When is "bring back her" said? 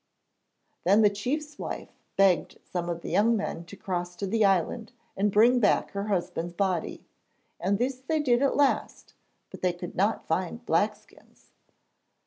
5.31-6.05